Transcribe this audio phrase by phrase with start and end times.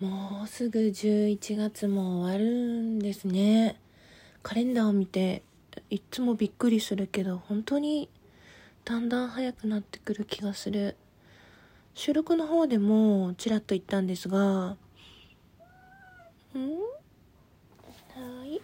[0.00, 3.80] もうすぐ11月も終わるんですね。
[4.44, 5.42] カレンダーを見て、
[5.90, 8.08] いつもびっくりするけど、本当に
[8.84, 10.94] だんだん早くなってくる気がする。
[11.94, 14.76] 収録の方でもちらっと言ったんですが、ん？
[16.54, 18.60] はい？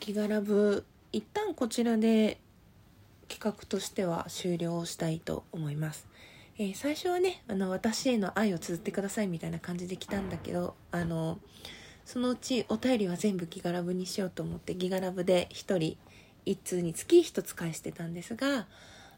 [0.00, 2.38] ギガラブ、一旦こちらで
[3.28, 6.06] 企画としては終了したいと思います。
[6.58, 11.38] えー、最初はねあの私への愛を綴ってくださいみたいな感じで来たんだけどあの
[12.06, 15.96] そのうちお便りは全部ギガラブにしようと思ってギガラブで1人
[16.46, 18.66] 1通につき1つ返してたんですが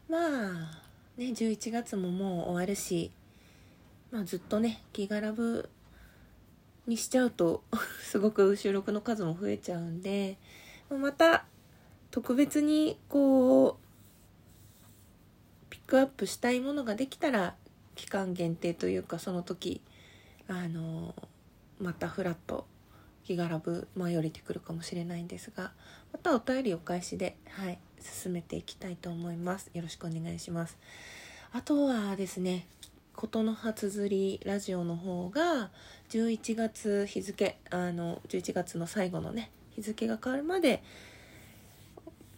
[0.09, 0.81] まあ
[1.17, 3.11] ね11月ももう終わるし、
[4.11, 5.69] まあ、ずっとねギガラブ
[6.87, 7.63] にしちゃうと
[8.03, 10.37] すごく収録の数も増えちゃうんで
[10.89, 11.45] また
[12.11, 13.88] 特別にこう
[15.89, 17.55] クアップしたいものができたら
[17.95, 19.81] 期間限定というかその時
[20.47, 21.15] あの
[21.81, 22.67] またフラット
[23.25, 25.71] 気がラブ舞い降りてくるかもしれないんですが
[26.13, 29.71] またお便りお返しではい進めていきたいと思います。
[29.73, 30.77] よろしくお願いします。
[31.51, 32.67] あとはですね
[33.15, 35.71] ことの葉綴りラジオの方が
[36.09, 40.83] 11月日付あの11月の最後のね日付が変わるまで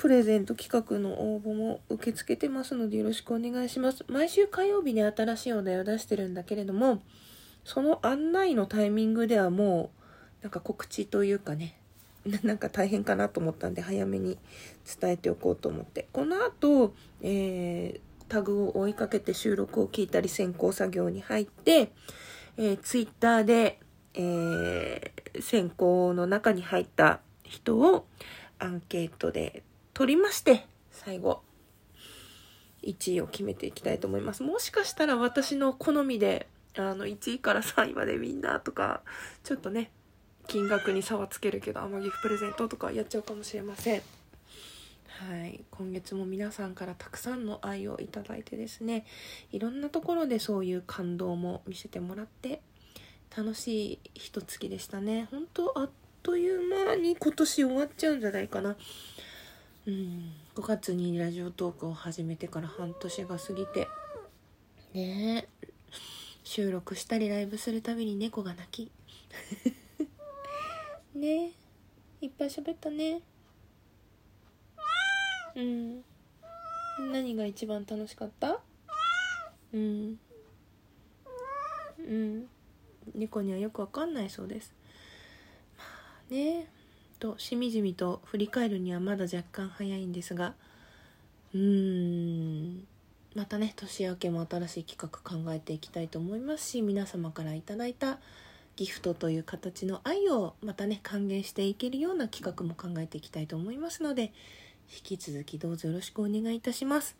[0.02, 4.03] プレゼント企画の応募も受け付けてますのでよろしくお願いします。
[4.07, 7.03] 毎週火曜日に新しいお題を出してるんだけれども、
[7.66, 9.91] その案内のタイミングではも
[10.41, 11.77] う、なんか告知というかね、
[12.41, 14.39] なんか大変かなと思ったんで早めに
[14.99, 16.07] 伝えておこうと思って。
[16.11, 21.91] この後、えー、タグを追いかけて収録を聞いたり先行作業に入って、
[22.57, 23.77] えー、ツイッターで、
[24.16, 28.07] えー、選考の中に入った人を
[28.57, 29.61] アンケートで
[30.02, 31.44] 取りまして、最後、
[32.81, 34.41] 1位を決めていきたいと思います。
[34.41, 39.02] もしかしたら私の好みで、あの、1位から3位までみんなとか、
[39.44, 39.91] ちょっとね、
[40.47, 44.01] 金額に差はつけるけど、甘ギフプレゼントとかやっちゃうかもしれません。
[45.07, 49.06] はい、今月も皆さんからたくさんの愛をいただいてですね
[49.51, 52.62] いろんなところでそういう感動も見せてもらって
[53.38, 55.89] 楽しい一月でしたね本当あっ
[56.23, 58.75] という間に今年終わっちゃうんじゃないかな
[59.88, 60.34] うん。
[60.56, 63.88] 5月にラジオトークを始めてから半年が過ぎて。
[64.94, 65.47] ね。
[65.62, 65.68] え
[66.44, 68.92] 収録したりライブするたびに猫が鳴き。
[71.16, 71.52] ね。
[72.22, 73.22] えいっぱい喋ったね。
[75.56, 76.03] うん。
[77.12, 78.62] 何が一番楽しかった？
[79.74, 80.19] うん。
[81.98, 82.48] うん。
[83.16, 84.74] 猫にはよくわかんないそうです。
[85.78, 86.68] まあね。
[87.21, 90.55] としみじみと振り返るにはまだ若干早いんですが
[91.53, 92.87] うーん。
[93.35, 98.17] またね年明けも新しい企画考えていきたいと思いますし皆様から頂いた
[98.75, 104.33] ギフトという形の愛をまたね還元していけるような企画も考えていきたいと思いますので
[104.93, 107.15] 引き続きどうぞよろしくお願いいたします。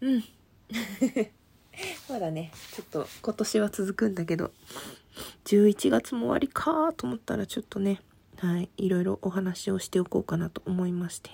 [0.00, 0.24] うん。
[2.10, 4.50] まだねちょっと今年は続くんだけど
[5.44, 8.02] 11月も終わりかと思ったらちょっとね
[8.40, 11.30] はい、いろいろお話をしておこうかなと思いまして、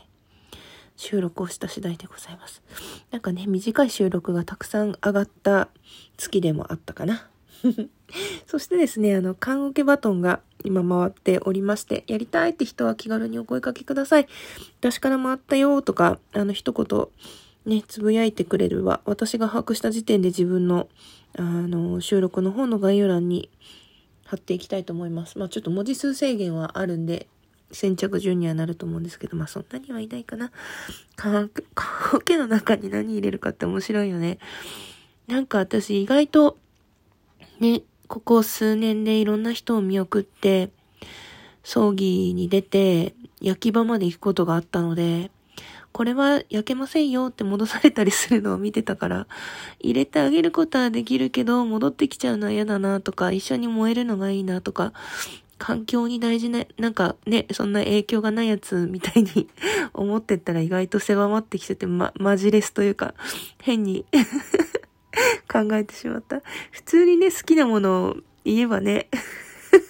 [0.97, 2.62] 収録をした次第でございます。
[3.10, 5.69] なんかね、短い収録がたくさん上がった
[6.16, 7.28] 月でもあったかな。
[8.47, 14.26] そしてですね、あの、缶オケバトンが今回っておりまして、やりたいって人は気軽にお声かけください。
[14.81, 17.06] 私から回ったよとか、あの、一言、
[17.66, 19.00] ね、つぶやいてくれるわ。
[19.04, 20.88] 私が把握した時点で自分の、
[21.36, 23.50] あの、収録の方の概要欄に
[24.25, 25.39] 貼っていきたいと思います。
[25.39, 27.27] まあちょっと文字数制限はあるんで、
[27.73, 30.51] 先着順にはなると思うんですけど、まあそんなにはいないかな。
[31.17, 31.49] カラ
[32.15, 34.39] オケの中に何入れるかって面白いよね。
[35.27, 36.59] なんか私意外と、
[37.61, 40.71] ね、ここ数年でいろんな人を見送って、
[41.63, 45.31] 葬儀に出て、焼き場まで行くことがあったので、
[45.94, 49.28] これは焼けませんよって戻されたりするのを見てたから、
[49.78, 54.92] 入れてあげることはできるけど、戻ってきちゃうのは嫌だなとか、一緒に燃えるのがいいなとか、
[55.57, 59.48] 環境に大事な、なんかね、そんな影響がないやつみたいに
[59.95, 63.15] 思ってったら意外と狭まってきてて、ま、マジレスというか、
[63.63, 64.04] 変に
[65.48, 66.42] 考えてしまった。
[66.72, 69.09] 普通にね、好きなものを言えばね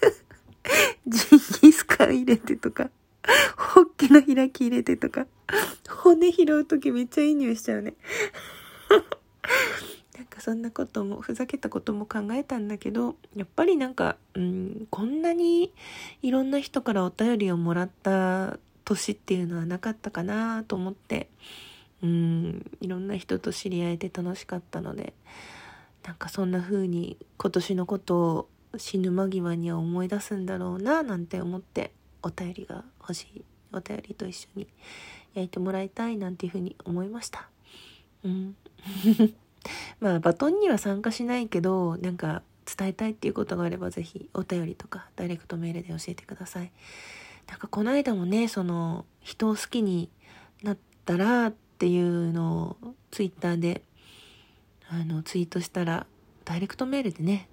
[1.07, 2.91] ジンギスカン入れてとか
[3.57, 5.27] ホッケの開き入れてとか、
[5.89, 7.95] 骨拾うときめっちゃいい匂いしちゃうね。
[10.17, 15.73] なんかそんなことも、ふざけたことも考えたんだけど、やっぱりなんか、うん、こんなに
[16.23, 21.29] いろんな人からお便りをもらった年っていうのはなかったかなと思って、
[22.03, 25.15] うん、いろんな人と知り合えて楽しかったので、
[26.05, 31.93] なんかそんな風に今年のことを死ぬ間際には思い出すんだろうななんて思って
[32.25, 34.67] お便りが欲しいお便りと一緒に
[35.35, 37.49] 焼いてもらいたいなんていう風に思いました。
[38.25, 38.57] うん。
[40.01, 46.73] まあバトンには参加しないけどなんか伝えたいっていうことがあれば是非お便りとかダイレクトメールで教えてください。
[47.47, 50.09] なんかこの間もねその人を好きに
[50.63, 53.83] なったらっていうのをツイッターで
[54.89, 56.07] あのツイートしたら
[56.45, 57.49] ダイレクトメールでね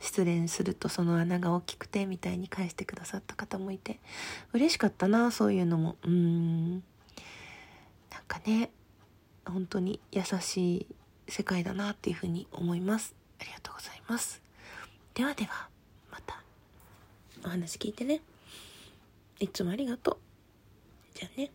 [0.00, 3.98] 失恋するとその穴が大きくてみたいに返してくださった方もいて
[4.52, 5.96] 嬉しかったなそういうのも。
[6.04, 6.72] うん。
[6.72, 6.82] なん
[8.28, 8.70] かね
[9.44, 10.86] 本当に優しい
[11.28, 13.14] 世界だなっていうふうに思います。
[13.40, 14.42] ありがとうございます。
[15.14, 15.68] ではでは
[16.10, 16.42] また。
[17.44, 18.20] お話聞いてね。
[19.38, 20.16] いつもありがとう。
[21.14, 21.50] じゃあね。